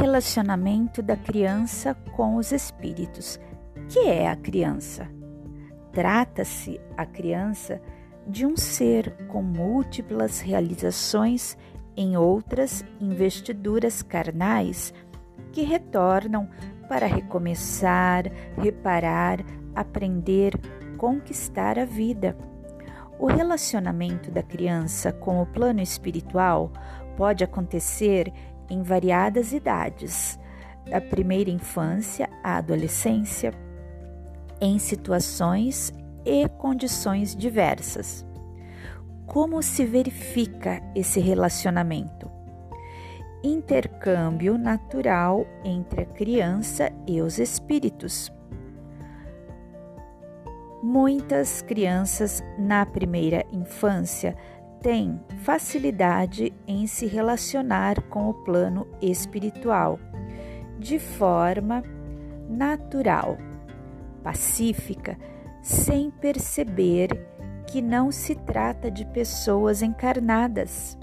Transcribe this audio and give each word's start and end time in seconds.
Relacionamento 0.00 1.02
da 1.02 1.16
criança 1.16 1.92
com 2.14 2.36
os 2.36 2.52
espíritos. 2.52 3.38
Que 3.88 4.08
é 4.08 4.28
a 4.28 4.36
criança? 4.36 5.08
Trata-se 5.92 6.80
a 6.96 7.04
criança 7.04 7.82
de 8.24 8.46
um 8.46 8.56
ser 8.56 9.26
com 9.26 9.42
múltiplas 9.42 10.38
realizações 10.38 11.58
em 11.96 12.16
outras 12.16 12.84
investiduras 13.00 14.00
carnais 14.00 14.94
que 15.52 15.62
retornam 15.62 16.48
para 16.88 17.06
recomeçar, 17.06 18.30
reparar, 18.56 19.40
aprender, 19.74 20.54
conquistar 20.96 21.76
a 21.76 21.84
vida. 21.84 22.38
O 23.18 23.26
relacionamento 23.26 24.30
da 24.30 24.44
criança 24.44 25.12
com 25.12 25.42
o 25.42 25.46
plano 25.46 25.80
espiritual 25.80 26.72
pode 27.16 27.42
acontecer 27.42 28.32
em 28.68 28.82
variadas 28.82 29.52
idades, 29.52 30.38
da 30.88 31.00
primeira 31.00 31.50
infância 31.50 32.28
à 32.42 32.56
adolescência, 32.56 33.52
em 34.60 34.78
situações 34.78 35.92
e 36.24 36.48
condições 36.48 37.34
diversas. 37.34 38.26
Como 39.26 39.62
se 39.62 39.84
verifica 39.84 40.82
esse 40.94 41.20
relacionamento? 41.20 42.30
Intercâmbio 43.44 44.58
natural 44.58 45.46
entre 45.64 46.02
a 46.02 46.06
criança 46.06 46.90
e 47.06 47.20
os 47.20 47.38
espíritos. 47.38 48.32
Muitas 50.82 51.60
crianças 51.60 52.42
na 52.58 52.86
primeira 52.86 53.44
infância 53.52 54.36
têm 54.80 55.20
facilidade 55.42 56.52
em 56.66 56.86
se 56.86 57.06
relacionar 57.06 58.02
com 58.04 58.28
o 58.28 58.34
plano 58.34 58.86
espiritual 59.00 59.98
de 60.78 60.98
forma 60.98 61.82
natural, 62.48 63.36
pacífica, 64.22 65.18
sem 65.60 66.10
perceber 66.10 67.08
que 67.66 67.82
não 67.82 68.10
se 68.10 68.34
trata 68.34 68.90
de 68.90 69.04
pessoas 69.04 69.82
encarnadas. 69.82 70.96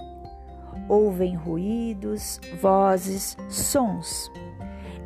Ouvem 0.88 1.34
ruídos, 1.36 2.40
vozes, 2.60 3.36
sons. 3.48 4.30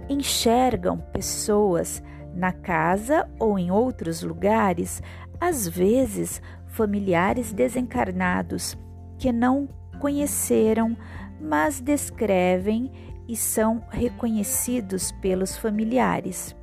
Enxergam 0.09 0.99
pessoas 1.13 2.03
na 2.35 2.53
casa 2.53 3.29
ou 3.39 3.59
em 3.59 3.71
outros 3.71 4.23
lugares, 4.23 5.03
às 5.41 5.67
vezes 5.67 6.41
familiares 6.67 7.53
desencarnados 7.53 8.77
que 9.19 9.33
não 9.33 9.69
conheceram, 9.99 10.97
mas 11.41 11.81
descrevem 11.81 12.91
e 13.29 13.37
são 13.37 13.85
reconhecidos 13.91 15.13
pelos 15.13 15.57
familiares. 15.57 16.57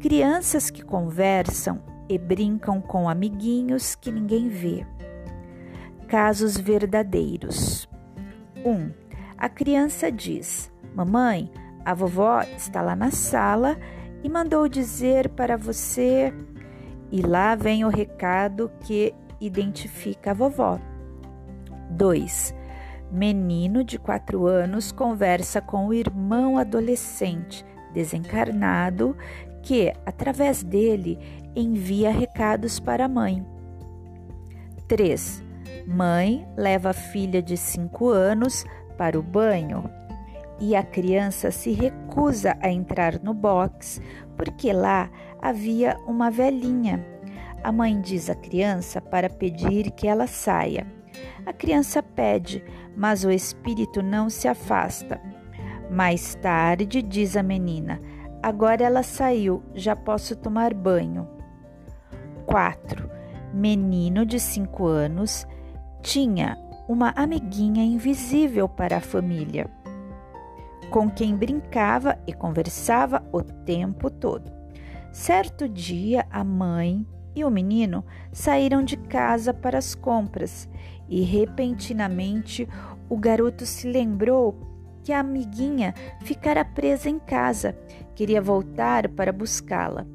Crianças 0.00 0.70
que 0.70 0.82
conversam 0.82 1.82
e 2.08 2.18
brincam 2.18 2.80
com 2.80 3.08
amiguinhos 3.08 3.94
que 3.94 4.10
ninguém 4.10 4.48
vê. 4.48 4.84
Casos 6.08 6.56
verdadeiros. 6.56 7.88
1. 8.64 8.68
Um, 8.68 8.90
a 9.38 9.48
criança 9.48 10.10
diz: 10.10 10.72
Mamãe, 10.94 11.50
a 11.84 11.94
vovó 11.94 12.42
está 12.42 12.82
lá 12.82 12.96
na 12.96 13.10
sala 13.10 13.78
e 14.22 14.28
mandou 14.28 14.68
dizer 14.68 15.28
para 15.30 15.56
você. 15.56 16.32
E 17.10 17.22
lá 17.22 17.54
vem 17.54 17.84
o 17.84 17.88
recado 17.88 18.70
que 18.80 19.14
identifica 19.40 20.30
a 20.30 20.34
vovó. 20.34 20.78
2. 21.90 22.54
Menino 23.10 23.82
de 23.82 23.98
4 23.98 24.46
anos 24.46 24.92
conversa 24.92 25.60
com 25.60 25.88
o 25.88 25.94
irmão 25.94 26.56
adolescente 26.56 27.64
desencarnado 27.92 29.16
que, 29.62 29.92
através 30.06 30.62
dele, 30.62 31.18
envia 31.56 32.10
recados 32.12 32.78
para 32.78 33.06
a 33.06 33.08
mãe. 33.08 33.44
3. 34.86 35.42
Mãe 35.86 36.46
leva 36.56 36.90
a 36.90 36.94
filha 36.94 37.42
de 37.42 37.56
5 37.56 38.08
anos 38.08 38.64
para 38.96 39.18
o 39.18 39.22
banho 39.22 39.90
e 40.60 40.76
a 40.76 40.82
criança 40.82 41.50
se 41.50 41.72
recusa 41.72 42.56
a 42.60 42.70
entrar 42.70 43.18
no 43.22 43.32
box 43.32 44.00
porque 44.36 44.72
lá 44.72 45.10
havia 45.40 45.96
uma 46.06 46.30
velhinha. 46.30 47.04
A 47.64 47.72
mãe 47.72 48.00
diz 48.00 48.28
à 48.28 48.34
criança 48.34 49.00
para 49.00 49.30
pedir 49.30 49.90
que 49.90 50.06
ela 50.06 50.26
saia. 50.26 50.86
A 51.44 51.52
criança 51.52 52.02
pede, 52.02 52.62
mas 52.96 53.24
o 53.24 53.30
espírito 53.30 54.02
não 54.02 54.28
se 54.28 54.46
afasta. 54.46 55.20
Mais 55.90 56.34
tarde, 56.36 57.02
diz 57.02 57.36
a 57.36 57.42
menina: 57.42 58.00
Agora 58.42 58.84
ela 58.84 59.02
saiu, 59.02 59.62
já 59.74 59.96
posso 59.96 60.36
tomar 60.36 60.72
banho. 60.72 61.28
4. 62.46 63.10
Menino 63.52 64.24
de 64.24 64.38
5 64.38 64.86
anos 64.86 65.46
tinha 66.02 66.56
uma 66.88 67.12
amiguinha 67.16 67.84
invisível 67.84 68.68
para 68.68 68.98
a 68.98 69.00
família 69.00 69.68
com 70.90 71.08
quem 71.08 71.36
brincava 71.36 72.18
e 72.26 72.32
conversava 72.32 73.22
o 73.32 73.42
tempo 73.42 74.10
todo. 74.10 74.50
Certo 75.12 75.68
dia, 75.68 76.26
a 76.30 76.44
mãe 76.44 77.06
e 77.34 77.44
o 77.44 77.50
menino 77.50 78.04
saíram 78.32 78.82
de 78.82 78.96
casa 78.96 79.54
para 79.54 79.78
as 79.78 79.94
compras 79.94 80.68
e 81.08 81.22
repentinamente 81.22 82.68
o 83.08 83.16
garoto 83.16 83.64
se 83.64 83.88
lembrou 83.88 84.68
que 85.02 85.12
a 85.12 85.20
amiguinha 85.20 85.94
ficara 86.20 86.64
presa 86.64 87.08
em 87.08 87.18
casa, 87.18 87.76
queria 88.14 88.42
voltar 88.42 89.08
para 89.08 89.32
buscá-la. 89.32 90.06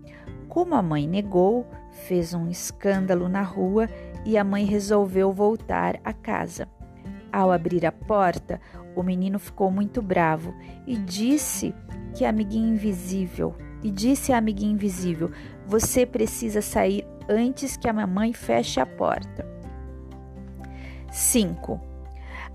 Como 0.47 0.75
a 0.75 0.81
mãe 0.81 1.07
negou, 1.07 1.65
fez 1.91 2.33
um 2.33 2.47
escândalo 2.49 3.27
na 3.27 3.41
rua 3.41 3.89
e 4.25 4.37
a 4.37 4.43
mãe 4.43 4.65
resolveu 4.65 5.31
voltar 5.33 5.99
a 6.03 6.13
casa. 6.13 6.67
Ao 7.31 7.51
abrir 7.51 7.85
a 7.85 7.91
porta, 7.91 8.61
o 8.95 9.03
menino 9.03 9.39
ficou 9.39 9.69
muito 9.69 10.01
bravo 10.01 10.53
e 10.87 10.95
disse 10.95 11.73
que 12.13 12.25
a 12.25 12.29
amiguinha 12.29 12.69
invisível, 12.69 13.55
e 13.83 13.91
disse 13.91 14.31
à 14.31 14.37
amiguinha 14.37 14.73
invisível: 14.73 15.31
"Você 15.67 16.05
precisa 16.05 16.61
sair 16.61 17.05
antes 17.29 17.75
que 17.77 17.87
a 17.87 17.93
mamãe 17.93 18.33
feche 18.33 18.79
a 18.79 18.85
porta." 18.85 19.45
5. 21.11 21.79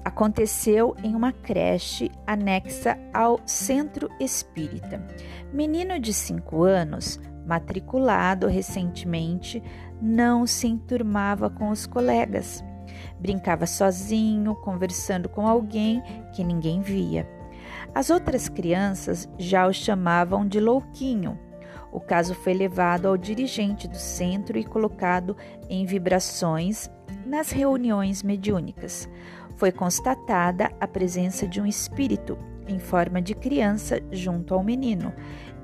Aconteceu 0.04 0.96
em 1.02 1.14
uma 1.14 1.32
creche 1.32 2.10
anexa 2.26 2.98
ao 3.12 3.38
centro 3.44 4.08
espírita. 4.18 5.06
Menino 5.52 5.98
de 5.98 6.12
5 6.12 6.62
anos, 6.62 7.20
matriculado 7.46 8.46
recentemente, 8.46 9.62
não 10.00 10.46
se 10.46 10.66
enturmava 10.66 11.50
com 11.50 11.68
os 11.68 11.86
colegas. 11.86 12.64
Brincava 13.18 13.66
sozinho, 13.66 14.54
conversando 14.54 15.28
com 15.28 15.46
alguém 15.46 16.02
que 16.32 16.44
ninguém 16.44 16.80
via. 16.80 17.28
As 17.94 18.10
outras 18.10 18.48
crianças 18.48 19.28
já 19.38 19.66
o 19.66 19.72
chamavam 19.72 20.46
de 20.46 20.60
louquinho. 20.60 21.38
O 21.92 21.98
caso 21.98 22.34
foi 22.34 22.54
levado 22.54 23.06
ao 23.06 23.16
dirigente 23.16 23.88
do 23.88 23.96
centro 23.96 24.56
e 24.56 24.64
colocado 24.64 25.36
em 25.68 25.84
vibrações 25.84 26.88
nas 27.26 27.50
reuniões 27.50 28.22
mediúnicas. 28.22 29.08
Foi 29.56 29.72
constatada 29.72 30.70
a 30.80 30.86
presença 30.86 31.48
de 31.48 31.60
um 31.60 31.66
espírito 31.66 32.38
em 32.68 32.78
forma 32.78 33.20
de 33.20 33.34
criança 33.34 34.00
junto 34.12 34.54
ao 34.54 34.62
menino. 34.62 35.12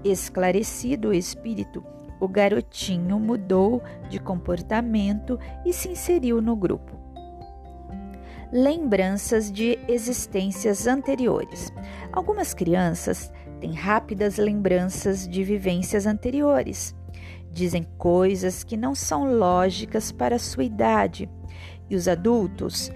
Esclarecido 0.02 1.08
o 1.08 1.14
espírito, 1.14 1.84
o 2.18 2.26
garotinho 2.26 3.20
mudou 3.20 3.80
de 4.08 4.18
comportamento 4.18 5.38
e 5.64 5.72
se 5.72 5.88
inseriu 5.88 6.42
no 6.42 6.56
grupo 6.56 7.05
lembranças 8.52 9.50
de 9.50 9.78
existências 9.88 10.86
anteriores. 10.86 11.72
Algumas 12.12 12.54
crianças 12.54 13.32
têm 13.60 13.72
rápidas 13.72 14.36
lembranças 14.36 15.26
de 15.26 15.42
vivências 15.42 16.06
anteriores. 16.06 16.94
Dizem 17.50 17.86
coisas 17.96 18.62
que 18.62 18.76
não 18.76 18.94
são 18.94 19.36
lógicas 19.38 20.12
para 20.12 20.38
sua 20.38 20.64
idade, 20.64 21.28
e 21.88 21.96
os 21.96 22.08
adultos 22.08 22.90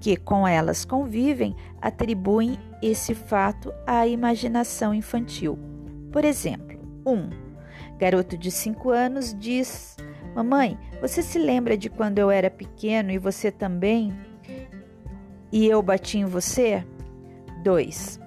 que 0.00 0.16
com 0.16 0.46
elas 0.46 0.84
convivem 0.84 1.54
atribuem 1.80 2.58
esse 2.82 3.14
fato 3.14 3.72
à 3.86 4.06
imaginação 4.06 4.94
infantil. 4.94 5.58
Por 6.12 6.24
exemplo, 6.24 6.78
um 7.04 7.28
garoto 7.98 8.36
de 8.36 8.50
5 8.50 8.90
anos 8.90 9.34
diz: 9.38 9.96
Mamãe, 10.34 10.78
você 11.00 11.22
se 11.22 11.38
lembra 11.38 11.76
de 11.76 11.88
quando 11.88 12.18
eu 12.18 12.30
era 12.30 12.50
pequeno 12.50 13.10
e 13.10 13.18
você 13.18 13.50
também? 13.50 14.12
E 15.52 15.66
eu 15.66 15.82
bati 15.82 16.18
em 16.18 16.24
você? 16.24 16.84
2. 17.62 18.20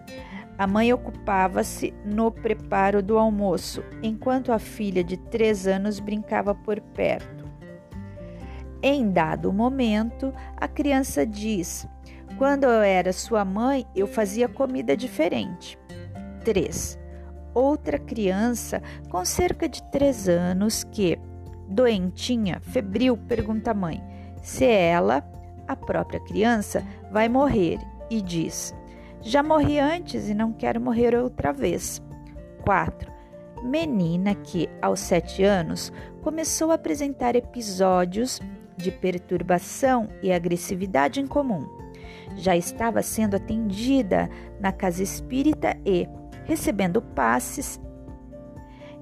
A 0.57 0.67
mãe 0.67 0.91
ocupava-se 0.91 1.93
no 2.03 2.31
preparo 2.31 3.01
do 3.01 3.17
almoço, 3.17 3.83
enquanto 4.03 4.51
a 4.51 4.59
filha 4.59 5.03
de 5.03 5.15
três 5.15 5.65
anos 5.65 5.99
brincava 5.99 6.53
por 6.53 6.81
perto. 6.81 7.45
Em 8.81 9.09
dado 9.09 9.53
momento, 9.53 10.33
a 10.57 10.67
criança 10.67 11.25
diz: 11.25 11.87
Quando 12.37 12.65
eu 12.65 12.81
era 12.81 13.13
sua 13.13 13.45
mãe, 13.45 13.85
eu 13.95 14.07
fazia 14.07 14.49
comida 14.49 14.95
diferente. 14.97 15.77
3. 16.43 16.99
Outra 17.53 17.97
criança 17.97 18.81
com 19.09 19.23
cerca 19.23 19.67
de 19.67 19.81
3 19.91 20.29
anos 20.29 20.83
que, 20.83 21.17
doentinha, 21.69 22.59
febril, 22.61 23.17
pergunta 23.17 23.71
à 23.71 23.73
mãe 23.73 24.01
se 24.41 24.65
ela, 24.65 25.21
a 25.69 25.75
própria 25.75 26.19
criança, 26.19 26.83
vai 27.11 27.29
morrer 27.29 27.77
e 28.09 28.21
diz: 28.21 28.73
Já 29.21 29.43
morri 29.43 29.79
antes 29.79 30.27
e 30.27 30.33
não 30.33 30.51
quero 30.51 30.81
morrer 30.81 31.15
outra 31.15 31.53
vez. 31.53 32.01
4. 32.63 33.11
Menina 33.63 34.33
que, 34.33 34.67
aos 34.81 34.99
7 35.01 35.43
anos, 35.43 35.93
começou 36.23 36.71
a 36.71 36.75
apresentar 36.75 37.35
episódios 37.35 38.41
de 38.75 38.91
perturbação 38.91 40.09
e 40.23 40.31
agressividade 40.31 41.19
em 41.21 41.27
comum. 41.27 41.67
Já 42.35 42.55
estava 42.55 43.03
sendo 43.03 43.35
atendida 43.35 44.27
na 44.59 44.71
casa 44.71 45.03
espírita 45.03 45.77
e, 45.85 46.07
recebendo 46.45 47.01
passes 47.01 47.79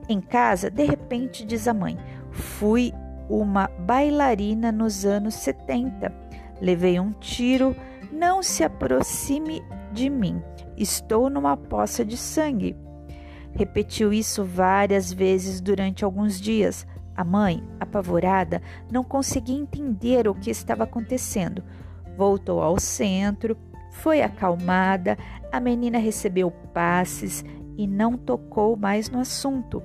em 0.09 0.19
casa, 0.19 0.69
de 0.69 0.83
repente 0.83 1.45
diz 1.45 1.67
a 1.67 1.73
mãe: 1.73 1.97
Fui 2.31 2.93
uma 3.29 3.67
bailarina 3.79 4.71
nos 4.71 5.05
anos 5.05 5.35
70. 5.35 6.26
Levei 6.61 6.99
um 6.99 7.11
tiro. 7.11 7.75
Não 8.11 8.41
se 8.41 8.63
aproxime 8.63 9.63
de 9.91 10.09
mim. 10.09 10.41
Estou 10.75 11.29
numa 11.29 11.57
poça 11.57 12.05
de 12.05 12.17
sangue. 12.17 12.75
Repetiu 13.53 14.13
isso 14.13 14.43
várias 14.43 15.11
vezes 15.11 15.59
durante 15.59 16.05
alguns 16.05 16.39
dias. 16.39 16.85
A 17.15 17.23
mãe, 17.23 17.63
apavorada, 17.79 18.61
não 18.91 19.03
conseguia 19.03 19.57
entender 19.57 20.27
o 20.27 20.35
que 20.35 20.51
estava 20.51 20.83
acontecendo. 20.83 21.63
Voltou 22.15 22.61
ao 22.61 22.79
centro, 22.79 23.57
foi 23.91 24.21
acalmada, 24.21 25.17
a 25.51 25.59
menina 25.59 25.97
recebeu 25.97 26.51
passes 26.51 27.43
e 27.75 27.87
não 27.87 28.15
tocou 28.15 28.77
mais 28.77 29.09
no 29.09 29.19
assunto. 29.19 29.81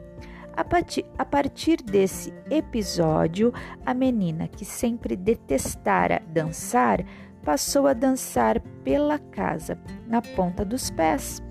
A 0.54 1.24
partir, 1.24 1.82
desse 1.82 2.32
episódio, 2.50 3.52
a 3.84 3.94
menina 3.94 4.48
que 4.48 4.64
sempre 4.64 5.16
detestara 5.16 6.22
dançar 6.28 7.04
passou 7.42 7.86
a 7.86 7.92
dançar 7.92 8.60
pela 8.84 9.18
casa, 9.18 9.78
na 10.06 10.22
ponta 10.22 10.64
dos 10.64 10.90
pés. 10.90 11.42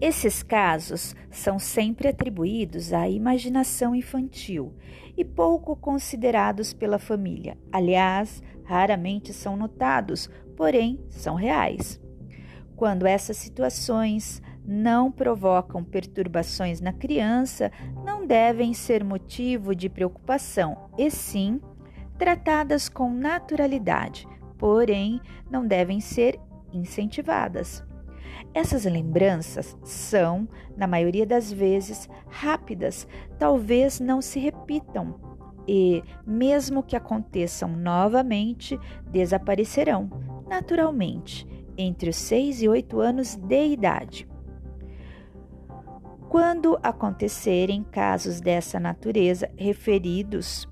Esses 0.00 0.42
casos 0.42 1.14
são 1.30 1.58
sempre 1.58 2.08
atribuídos 2.08 2.90
à 2.90 3.06
imaginação 3.06 3.94
infantil 3.94 4.72
e 5.14 5.22
pouco 5.22 5.76
considerados 5.76 6.72
pela 6.72 6.98
família. 6.98 7.58
Aliás, 7.70 8.42
raramente 8.64 9.30
são 9.34 9.58
notados, 9.58 10.30
porém 10.56 10.98
são 11.10 11.34
reais. 11.34 12.00
Quando 12.76 13.06
essas 13.06 13.36
situações 13.36 14.40
não 14.64 15.12
provocam 15.12 15.84
perturbações 15.84 16.80
na 16.80 16.94
criança, 16.94 17.70
não 18.02 18.26
devem 18.26 18.72
ser 18.72 19.04
motivo 19.04 19.74
de 19.74 19.90
preocupação, 19.90 20.88
e 20.96 21.10
sim 21.10 21.60
tratadas 22.16 22.88
com 22.88 23.12
naturalidade, 23.12 24.26
porém 24.56 25.20
não 25.50 25.66
devem 25.66 26.00
ser 26.00 26.40
incentivadas. 26.72 27.84
Essas 28.52 28.84
lembranças 28.84 29.76
são, 29.84 30.48
na 30.76 30.86
maioria 30.86 31.26
das 31.26 31.52
vezes, 31.52 32.08
rápidas, 32.28 33.06
talvez 33.38 34.00
não 34.00 34.20
se 34.20 34.38
repitam 34.38 35.14
e, 35.68 36.02
mesmo 36.26 36.82
que 36.82 36.96
aconteçam 36.96 37.68
novamente, 37.68 38.78
desaparecerão 39.06 40.10
naturalmente 40.48 41.46
entre 41.78 42.10
os 42.10 42.16
6 42.16 42.62
e 42.62 42.68
8 42.68 43.00
anos 43.00 43.36
de 43.36 43.66
idade. 43.68 44.28
Quando 46.28 46.78
acontecerem 46.82 47.82
casos 47.84 48.40
dessa 48.40 48.78
natureza 48.78 49.50
referidos, 49.56 50.68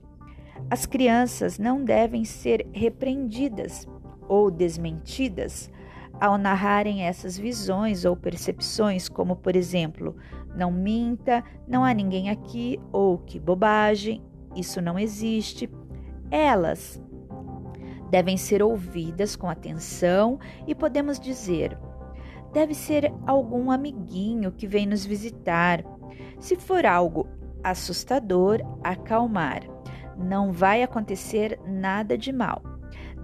as 0.71 0.85
crianças 0.85 1.59
não 1.59 1.85
devem 1.85 2.25
ser 2.25 2.67
repreendidas 2.73 3.87
ou 4.29 4.51
desmentidas 4.51 5.71
ao 6.21 6.37
narrarem 6.37 7.03
essas 7.03 7.39
visões 7.39 8.05
ou 8.05 8.17
percepções, 8.17 9.09
como 9.09 9.37
por 9.37 9.55
exemplo, 9.55 10.17
não 10.55 10.71
minta, 10.71 11.45
não 11.67 11.85
há 11.85 11.95
ninguém 11.95 12.31
aqui, 12.31 12.79
ou 12.93 13.19
que 13.19 13.39
bobagem, 13.39 14.23
isso 14.57 14.81
não 14.81 14.99
existe, 14.99 15.71
elas 16.31 17.01
devem 18.11 18.37
ser 18.37 18.63
ouvidas 18.63 19.37
com 19.37 19.49
atenção 19.49 20.39
e 20.67 20.75
podemos 20.75 21.21
dizer: 21.21 21.79
deve 22.53 22.75
ser 22.75 23.13
algum 23.27 23.71
amiguinho 23.71 24.53
que 24.53 24.67
vem 24.67 24.87
nos 24.87 25.05
visitar. 25.05 25.85
Se 26.41 26.57
for 26.57 26.87
algo 26.87 27.27
assustador, 27.63 28.61
acalmar. 28.83 29.63
Não 30.17 30.53
vai 30.53 30.83
acontecer 30.83 31.61
nada 31.65 32.19
de 32.19 32.33
mal. 32.33 32.63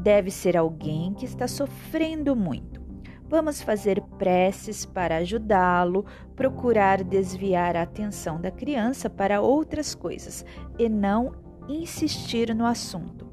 Deve 0.01 0.31
ser 0.31 0.57
alguém 0.57 1.15
que 1.15 1.25
está 1.25 1.49
sofrendo 1.49 2.37
muito. 2.37 2.84
Vamos 3.27 3.63
fazer 3.63 4.03
preces 4.19 4.85
para 4.85 5.17
ajudá-lo, 5.17 6.05
procurar 6.37 7.03
desviar 7.03 7.75
a 7.75 7.83
atenção 7.83 8.41
da 8.41 8.51
criança 8.51 9.09
para 9.09 9.41
outras 9.41 9.95
coisas 9.95 10.45
e 10.79 10.89
não 10.89 11.33
insistir 11.69 12.55
no 12.55 12.67
assunto. 12.67 13.27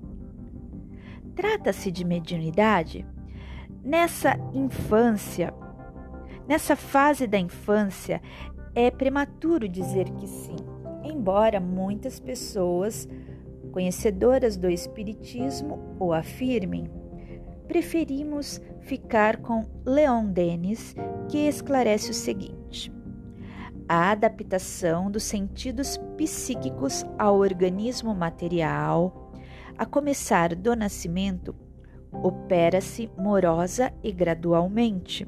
Trata-se 1.36 1.92
de 1.92 2.06
mediunidade? 2.06 3.06
Nessa 3.84 4.38
infância, 4.54 5.54
nessa 6.48 6.76
fase 6.76 7.28
da 7.28 7.38
infância, 7.38 8.22
é 8.74 8.90
prematuro 8.90 9.68
dizer 9.68 10.10
que 10.12 10.28
sim, 10.28 10.56
embora 11.04 11.60
muitas 11.60 12.20
pessoas 12.20 13.10
conhecedoras 13.72 14.56
do 14.56 14.70
Espiritismo 14.70 15.96
o 16.00 16.14
afirmem 16.14 17.01
preferimos 17.72 18.60
ficar 18.82 19.38
com 19.38 19.64
Leon 19.86 20.26
Denis, 20.26 20.94
que 21.30 21.38
esclarece 21.48 22.12
o 22.12 22.14
seguinte: 22.14 22.92
a 23.88 24.12
adaptação 24.12 25.10
dos 25.10 25.24
sentidos 25.24 25.98
psíquicos 26.18 27.06
ao 27.18 27.38
organismo 27.38 28.14
material, 28.14 29.32
a 29.78 29.86
começar 29.86 30.54
do 30.54 30.76
nascimento, 30.76 31.56
opera-se 32.12 33.10
morosa 33.18 33.94
e 34.04 34.12
gradualmente. 34.12 35.26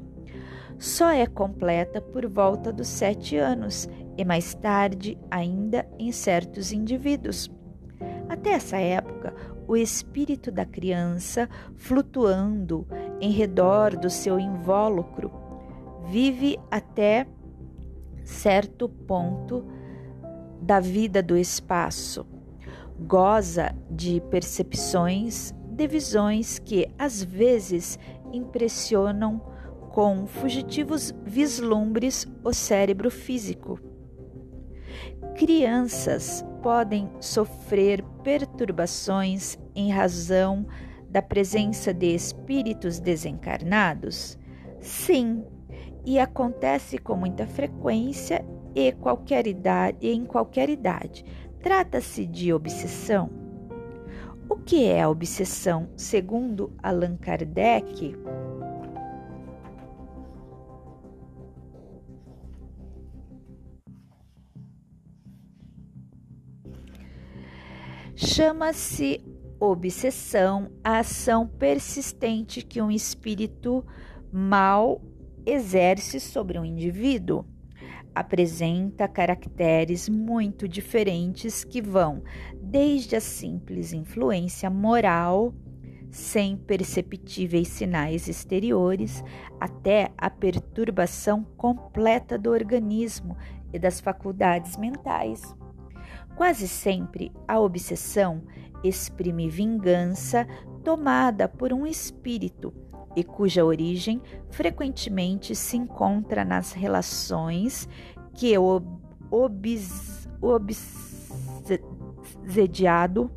Só 0.78 1.12
é 1.12 1.26
completa 1.26 1.98
por 1.98 2.28
volta 2.28 2.70
dos 2.70 2.88
sete 2.88 3.38
anos 3.38 3.88
e 4.18 4.24
mais 4.24 4.52
tarde 4.52 5.16
ainda 5.30 5.88
em 5.98 6.12
certos 6.12 6.72
indivíduos. 6.72 7.50
Até 8.28 8.50
essa 8.50 8.76
época, 8.76 9.34
o 9.66 9.76
espírito 9.76 10.50
da 10.50 10.64
criança, 10.64 11.48
flutuando 11.76 12.86
em 13.20 13.30
redor 13.30 13.96
do 13.96 14.10
seu 14.10 14.38
invólucro, 14.38 15.30
vive 16.06 16.58
até 16.70 17.26
certo 18.22 18.88
ponto 18.88 19.64
da 20.60 20.80
vida 20.80 21.22
do 21.22 21.36
espaço. 21.36 22.26
Goza 22.98 23.74
de 23.90 24.20
percepções, 24.30 25.52
de 25.70 25.86
visões 25.86 26.58
que 26.58 26.88
às 26.98 27.22
vezes 27.22 27.98
impressionam 28.32 29.40
com 29.90 30.26
fugitivos 30.26 31.14
vislumbres 31.24 32.26
o 32.42 32.52
cérebro 32.52 33.10
físico. 33.10 33.78
Crianças 35.36 36.44
podem 36.62 37.10
sofrer 37.20 38.04
perturbações 38.24 39.56
em 39.76 39.92
razão 39.92 40.66
da 41.08 41.22
presença 41.22 41.92
de 41.94 42.06
espíritos 42.06 42.98
desencarnados? 42.98 44.38
Sim, 44.80 45.44
e 46.04 46.18
acontece 46.18 46.98
com 46.98 47.14
muita 47.14 47.46
frequência 47.46 48.44
e 48.74 48.90
qualquer 48.92 49.46
idade, 49.46 50.08
em 50.08 50.24
qualquer 50.24 50.68
idade. 50.68 51.24
Trata-se 51.62 52.26
de 52.26 52.52
obsessão. 52.52 53.30
O 54.48 54.56
que 54.56 54.84
é 54.84 55.02
a 55.02 55.08
obsessão, 55.08 55.88
segundo 55.96 56.72
Allan 56.82 57.16
Kardec? 57.16 58.14
Chama-se 68.34 69.20
obsessão 69.60 70.68
a 70.82 70.98
ação 70.98 71.46
persistente 71.46 72.62
que 72.62 72.82
um 72.82 72.90
espírito 72.90 73.86
mal 74.32 75.00
exerce 75.46 76.18
sobre 76.18 76.58
um 76.58 76.64
indivíduo. 76.64 77.44
apresenta 78.12 79.06
caracteres 79.06 80.08
muito 80.08 80.66
diferentes 80.66 81.62
que 81.62 81.80
vão 81.80 82.24
desde 82.60 83.14
a 83.14 83.20
simples 83.20 83.92
influência 83.92 84.68
moral, 84.68 85.54
sem 86.10 86.56
perceptíveis 86.56 87.68
sinais 87.68 88.26
exteriores, 88.26 89.22
até 89.60 90.10
a 90.18 90.28
perturbação 90.28 91.44
completa 91.56 92.36
do 92.36 92.50
organismo 92.50 93.36
e 93.72 93.78
das 93.78 94.00
faculdades 94.00 94.76
mentais. 94.76 95.54
Quase 96.36 96.66
sempre 96.66 97.32
a 97.46 97.60
obsessão 97.60 98.42
exprime 98.82 99.48
vingança 99.48 100.46
tomada 100.82 101.48
por 101.48 101.72
um 101.72 101.86
espírito 101.86 102.74
e 103.16 103.22
cuja 103.22 103.64
origem 103.64 104.20
frequentemente 104.50 105.54
se 105.54 105.76
encontra 105.76 106.44
nas 106.44 106.72
relações 106.72 107.88
que 108.34 108.58
o 108.58 108.82
obs, 109.30 110.28
obsediado 112.42 113.30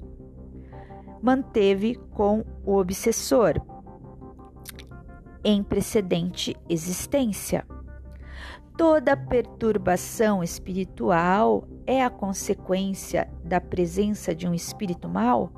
manteve 1.22 1.96
com 2.12 2.44
o 2.66 2.76
obsessor 2.76 3.62
em 5.44 5.64
precedente 5.64 6.56
existência. 6.68 7.66
Toda 8.76 9.16
perturbação 9.16 10.44
espiritual 10.44 11.68
é 11.88 12.04
a 12.04 12.10
consequência 12.10 13.30
da 13.44 13.62
presença 13.62 14.36
de 14.36 14.46
um 14.46 14.54
espírito 14.54 15.08
mau? 15.08 15.50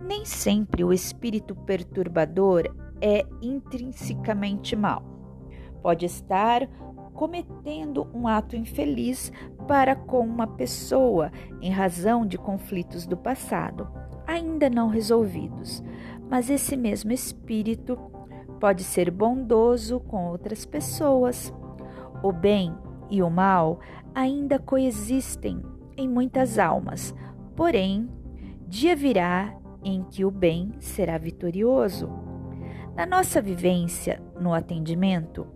Nem 0.00 0.24
sempre 0.24 0.82
o 0.82 0.92
espírito 0.92 1.54
perturbador 1.54 2.64
é 3.00 3.24
intrinsecamente 3.40 4.74
mau. 4.74 5.02
Pode 5.80 6.04
estar 6.04 6.68
cometendo 7.14 8.08
um 8.12 8.26
ato 8.26 8.56
infeliz 8.56 9.32
para 9.68 9.94
com 9.94 10.20
uma 10.20 10.46
pessoa 10.46 11.30
em 11.60 11.70
razão 11.70 12.26
de 12.26 12.36
conflitos 12.36 13.06
do 13.06 13.16
passado, 13.16 13.88
ainda 14.26 14.68
não 14.68 14.88
resolvidos, 14.88 15.82
mas 16.28 16.50
esse 16.50 16.76
mesmo 16.76 17.12
espírito 17.12 17.96
pode 18.58 18.82
ser 18.82 19.10
bondoso 19.10 20.00
com 20.00 20.28
outras 20.28 20.64
pessoas. 20.64 21.52
O 22.22 22.32
bem 22.32 22.74
e 23.12 23.22
o 23.22 23.28
mal 23.28 23.78
ainda 24.14 24.58
coexistem 24.58 25.62
em 25.98 26.08
muitas 26.08 26.58
almas, 26.58 27.14
porém, 27.54 28.08
dia 28.66 28.96
virá 28.96 29.54
em 29.84 30.02
que 30.02 30.24
o 30.24 30.30
bem 30.30 30.72
será 30.80 31.18
vitorioso. 31.18 32.08
Na 32.96 33.04
nossa 33.04 33.42
vivência 33.42 34.18
no 34.40 34.54
atendimento, 34.54 35.46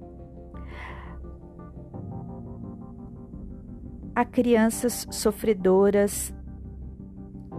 a 4.14 4.22
crianças 4.22 5.06
sofredoras, 5.10 6.34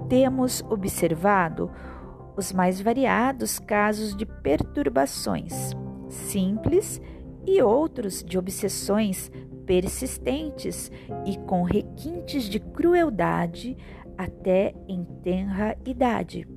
temos 0.07 0.61
observado 0.69 1.71
os 2.35 2.53
mais 2.53 2.79
variados 2.79 3.57
casos 3.57 4.15
de 4.15 4.27
perturbações 4.27 5.75
simples 6.07 7.01
e 7.47 7.61
outros 7.63 8.23
de 8.23 8.37
obsessões 8.37 9.31
persistentes 9.67 10.91
e 11.25 11.37
com 11.39 11.61
requintes 11.61 12.45
de 12.45 12.59
crueldade 12.59 13.77
até 14.17 14.73
em 14.87 15.03
tenra 15.21 15.77
idade. 15.85 16.47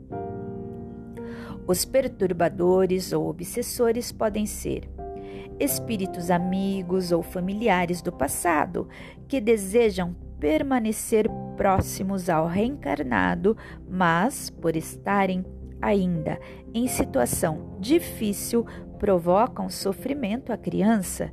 Os 1.67 1.85
perturbadores 1.85 3.12
ou 3.12 3.29
obsessores 3.29 4.11
podem 4.11 4.47
ser 4.47 4.88
espíritos 5.59 6.31
amigos 6.31 7.12
ou 7.12 7.23
familiares 7.23 8.00
do 8.00 8.11
passado 8.11 8.88
que 9.29 9.40
desejam 9.40 10.17
permanecer 10.38 11.29
próximos 11.55 12.31
ao 12.31 12.47
reencarnado, 12.47 13.55
mas, 13.87 14.49
por 14.49 14.75
estarem 14.75 15.45
ainda 15.83 16.40
em 16.73 16.88
situação 16.88 17.76
difícil, 17.79 18.64
provocam 18.99 19.69
sofrimento 19.69 20.50
à 20.50 20.57
criança. 20.57 21.31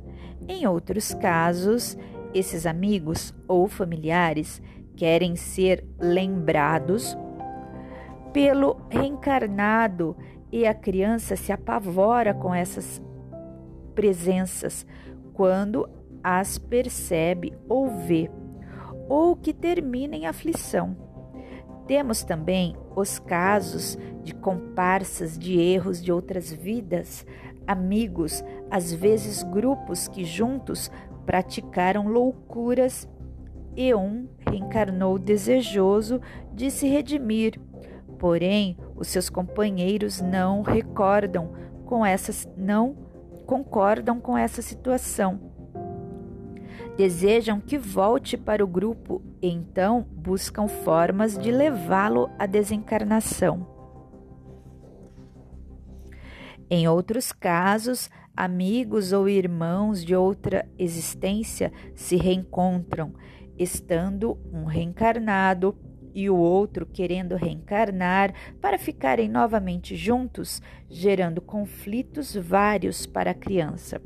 Em 0.48 0.66
outros 0.66 1.12
casos, 1.12 1.96
esses 2.32 2.64
amigos 2.64 3.34
ou 3.46 3.68
familiares 3.68 4.62
querem 4.96 5.36
ser 5.36 5.84
lembrados 6.00 7.16
pelo 8.32 8.80
reencarnado 8.88 10.16
e 10.50 10.66
a 10.66 10.72
criança 10.72 11.36
se 11.36 11.52
apavora 11.52 12.32
com 12.32 12.54
essas 12.54 13.02
presenças 13.94 14.86
quando 15.34 15.88
as 16.24 16.56
percebe 16.56 17.52
ou 17.68 17.88
vê, 17.88 18.30
ou 19.08 19.36
que 19.36 19.52
termina 19.52 20.16
em 20.16 20.26
aflição. 20.26 20.96
Temos 21.86 22.22
também 22.22 22.76
os 22.94 23.18
casos 23.18 23.96
de 24.22 24.34
comparsas 24.34 25.38
de 25.38 25.58
erros 25.58 26.02
de 26.02 26.12
outras 26.12 26.52
vidas, 26.52 27.24
amigos, 27.68 28.42
às 28.70 28.92
vezes 28.92 29.42
grupos 29.44 30.08
que 30.08 30.24
juntos 30.24 30.90
praticaram 31.24 32.08
loucuras 32.08 33.08
e 33.76 33.94
um 33.94 34.26
reencarnou 34.50 35.18
desejoso 35.18 36.20
de 36.52 36.70
se 36.70 36.88
redimir 36.88 37.60
Porém, 38.18 38.76
os 38.96 39.08
seus 39.08 39.30
companheiros 39.30 40.20
não 40.20 40.62
recordam 40.62 41.52
com 41.84 42.04
essas 42.04 42.46
não 42.56 42.96
concordam 43.46 44.20
com 44.20 44.36
essa 44.36 44.60
situação. 44.60 45.40
Desejam 46.96 47.60
que 47.60 47.78
volte 47.78 48.36
para 48.36 48.62
o 48.62 48.66
grupo 48.66 49.22
e 49.40 49.48
então 49.48 50.04
buscam 50.10 50.66
formas 50.66 51.38
de 51.38 51.52
levá-lo 51.52 52.28
à 52.38 52.44
desencarnação. 52.44 53.77
Em 56.70 56.86
outros 56.86 57.32
casos, 57.32 58.10
amigos 58.36 59.12
ou 59.12 59.26
irmãos 59.26 60.04
de 60.04 60.14
outra 60.14 60.68
existência 60.78 61.72
se 61.94 62.16
reencontram, 62.16 63.14
estando 63.58 64.38
um 64.52 64.64
reencarnado 64.64 65.74
e 66.14 66.28
o 66.28 66.36
outro 66.36 66.84
querendo 66.84 67.36
reencarnar 67.36 68.34
para 68.60 68.78
ficarem 68.78 69.30
novamente 69.30 69.96
juntos, 69.96 70.60
gerando 70.90 71.40
conflitos 71.40 72.34
vários 72.34 73.06
para 73.06 73.30
a 73.30 73.34
criança. 73.34 74.02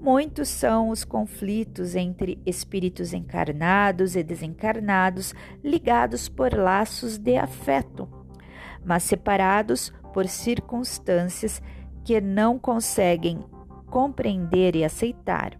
Muitos 0.00 0.48
são 0.48 0.90
os 0.90 1.04
conflitos 1.04 1.94
entre 1.94 2.40
espíritos 2.44 3.12
encarnados 3.12 4.16
e 4.16 4.24
desencarnados 4.24 5.34
ligados 5.62 6.28
por 6.28 6.52
laços 6.52 7.16
de 7.16 7.36
afeto, 7.36 8.08
mas 8.84 9.04
separados 9.04 9.92
por 10.12 10.26
circunstâncias 10.26 11.62
que 12.06 12.20
não 12.20 12.56
conseguem 12.56 13.40
compreender 13.90 14.76
e 14.76 14.84
aceitar. 14.84 15.58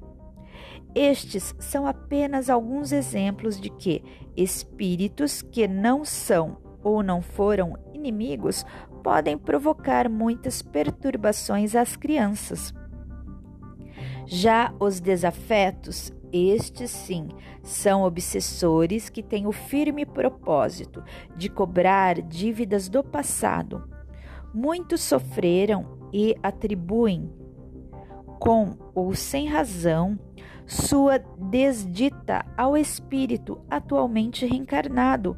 Estes 0.95 1.53
são 1.59 1.89
apenas 1.89 2.49
alguns 2.49 2.93
exemplos 2.93 3.61
de 3.61 3.69
que 3.69 4.01
espíritos 4.37 5.43
que 5.43 5.67
não 5.67 6.05
são 6.05 6.59
ou 6.85 7.03
não 7.03 7.21
foram 7.21 7.77
inimigos 7.93 8.65
podem 9.03 9.37
provocar 9.37 10.09
muitas 10.09 10.63
perturbações 10.63 11.75
às 11.75 11.97
crianças. 11.97 12.73
Já 14.25 14.73
os 14.79 15.01
desafetos, 15.01 16.13
estes 16.33 16.93
sim, 16.93 17.27
são 17.61 18.05
obsessores 18.05 19.09
que 19.09 19.23
têm 19.23 19.49
o 19.49 19.53
firme 19.53 20.07
propósito 20.07 21.03
de 21.37 21.49
cobrar 21.49 22.23
dívidas 22.23 22.89
do 22.89 23.03
passado. 23.03 23.83
Muitos 24.55 25.01
sofreram 25.01 25.97
e 26.17 26.35
atribuem, 26.43 27.31
com 28.41 28.75
ou 28.95 29.15
sem 29.15 29.49
razão, 29.49 30.19
sua 30.65 31.19
desdita 31.19 32.43
ao 32.57 32.75
espírito 32.75 33.61
atualmente 33.69 34.47
reencarnado. 34.47 35.37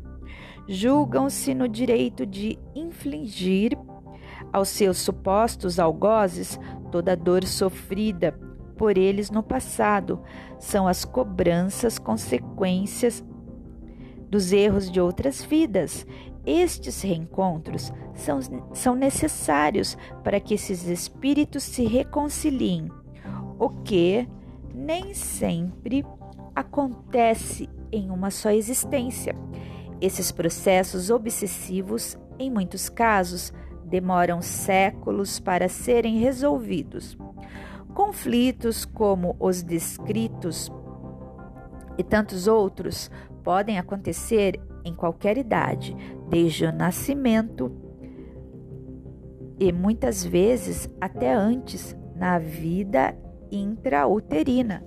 Julgam-se 0.68 1.52
no 1.52 1.66
direito 1.66 2.24
de 2.24 2.56
infligir 2.76 3.76
aos 4.52 4.68
seus 4.68 4.98
supostos 4.98 5.80
algozes 5.80 6.60
toda 6.92 7.10
a 7.10 7.16
dor 7.16 7.44
sofrida 7.44 8.30
por 8.76 8.96
eles 8.96 9.32
no 9.32 9.42
passado. 9.42 10.22
São 10.60 10.86
as 10.86 11.04
cobranças 11.04 11.98
consequências 11.98 13.24
dos 14.30 14.52
erros 14.52 14.88
de 14.88 15.00
outras 15.00 15.42
vidas. 15.42 16.06
Estes 16.50 17.02
reencontros 17.02 17.92
são, 18.14 18.40
são 18.72 18.94
necessários 18.94 19.98
para 20.24 20.40
que 20.40 20.54
esses 20.54 20.86
espíritos 20.86 21.62
se 21.62 21.84
reconciliem, 21.84 22.88
o 23.58 23.68
que 23.68 24.26
nem 24.74 25.12
sempre 25.12 26.06
acontece 26.56 27.68
em 27.92 28.10
uma 28.10 28.30
só 28.30 28.48
existência. 28.48 29.34
Esses 30.00 30.32
processos 30.32 31.10
obsessivos, 31.10 32.16
em 32.38 32.50
muitos 32.50 32.88
casos, 32.88 33.52
demoram 33.84 34.40
séculos 34.40 35.38
para 35.38 35.68
serem 35.68 36.16
resolvidos. 36.16 37.18
Conflitos 37.92 38.86
como 38.86 39.36
os 39.38 39.62
descritos 39.62 40.72
E 41.98 42.02
tantos 42.02 42.46
outros 42.46 43.10
podem 43.48 43.78
acontecer 43.78 44.60
em 44.84 44.94
qualquer 44.94 45.38
idade, 45.38 45.96
desde 46.28 46.66
o 46.66 46.70
nascimento 46.70 47.72
e 49.58 49.72
muitas 49.72 50.22
vezes 50.22 50.86
até 51.00 51.32
antes 51.32 51.96
na 52.14 52.38
vida 52.38 53.16
intrauterina. 53.50 54.84